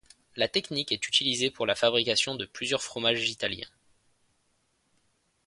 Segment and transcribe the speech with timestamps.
[0.35, 3.69] La technique est utilisée pour la fabrication de plusieurs fromages italiens.